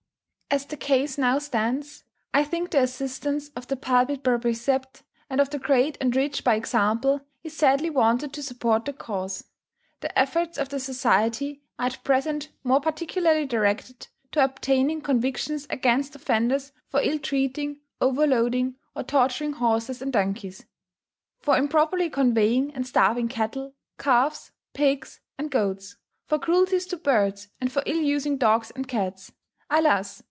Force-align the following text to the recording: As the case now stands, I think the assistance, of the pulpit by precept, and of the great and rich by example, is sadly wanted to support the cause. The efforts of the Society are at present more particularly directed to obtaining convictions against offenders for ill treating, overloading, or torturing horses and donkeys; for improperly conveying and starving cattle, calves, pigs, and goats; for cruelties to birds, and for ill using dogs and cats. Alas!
As 0.53 0.65
the 0.65 0.75
case 0.75 1.17
now 1.17 1.39
stands, 1.39 2.03
I 2.33 2.43
think 2.43 2.71
the 2.71 2.81
assistance, 2.81 3.47
of 3.55 3.67
the 3.67 3.77
pulpit 3.77 4.21
by 4.21 4.35
precept, 4.35 5.01
and 5.29 5.39
of 5.39 5.49
the 5.49 5.57
great 5.57 5.97
and 6.01 6.13
rich 6.13 6.43
by 6.43 6.55
example, 6.55 7.21
is 7.41 7.55
sadly 7.55 7.89
wanted 7.89 8.33
to 8.33 8.43
support 8.43 8.83
the 8.83 8.91
cause. 8.91 9.45
The 10.01 10.19
efforts 10.19 10.57
of 10.57 10.67
the 10.67 10.81
Society 10.81 11.63
are 11.79 11.85
at 11.85 12.03
present 12.03 12.49
more 12.65 12.81
particularly 12.81 13.45
directed 13.45 14.07
to 14.33 14.43
obtaining 14.43 14.99
convictions 14.99 15.67
against 15.69 16.17
offenders 16.17 16.73
for 16.89 16.99
ill 17.01 17.19
treating, 17.19 17.79
overloading, 18.01 18.75
or 18.93 19.03
torturing 19.03 19.53
horses 19.53 20.01
and 20.01 20.11
donkeys; 20.11 20.65
for 21.39 21.55
improperly 21.57 22.09
conveying 22.09 22.73
and 22.73 22.85
starving 22.85 23.29
cattle, 23.29 23.73
calves, 23.97 24.51
pigs, 24.73 25.21
and 25.37 25.49
goats; 25.49 25.95
for 26.25 26.37
cruelties 26.37 26.87
to 26.87 26.97
birds, 26.97 27.47
and 27.61 27.71
for 27.71 27.83
ill 27.85 28.01
using 28.01 28.35
dogs 28.37 28.69
and 28.75 28.89
cats. 28.89 29.31
Alas! 29.69 30.19